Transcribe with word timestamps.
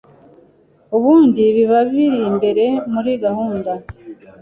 ubundi 0.97 1.43
biba 1.55 1.79
biri 1.91 2.15
imbere 2.29 2.65
muri 2.93 3.11
gahunda 3.23 3.71